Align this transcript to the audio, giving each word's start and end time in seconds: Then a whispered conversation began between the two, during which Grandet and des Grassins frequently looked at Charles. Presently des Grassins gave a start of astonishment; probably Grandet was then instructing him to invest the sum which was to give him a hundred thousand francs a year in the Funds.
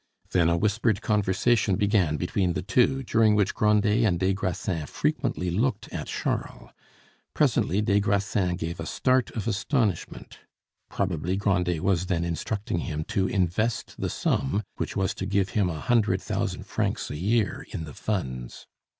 Then 0.31 0.49
a 0.49 0.57
whispered 0.57 1.03
conversation 1.03 1.75
began 1.75 2.17
between 2.17 2.53
the 2.53 2.63
two, 2.63 3.03
during 3.03 3.35
which 3.35 3.53
Grandet 3.53 4.03
and 4.03 4.19
des 4.19 4.33
Grassins 4.33 4.89
frequently 4.89 5.51
looked 5.51 5.89
at 5.93 6.07
Charles. 6.07 6.71
Presently 7.35 7.81
des 7.83 7.99
Grassins 7.99 8.57
gave 8.57 8.79
a 8.79 8.87
start 8.87 9.29
of 9.35 9.47
astonishment; 9.47 10.39
probably 10.89 11.37
Grandet 11.37 11.81
was 11.81 12.07
then 12.07 12.25
instructing 12.25 12.79
him 12.79 13.03
to 13.09 13.27
invest 13.27 13.93
the 13.99 14.09
sum 14.09 14.63
which 14.77 14.95
was 14.97 15.13
to 15.13 15.27
give 15.27 15.49
him 15.49 15.69
a 15.69 15.79
hundred 15.79 16.19
thousand 16.19 16.65
francs 16.65 17.11
a 17.11 17.17
year 17.17 17.67
in 17.69 17.83
the 17.83 17.93
Funds. 17.93 18.65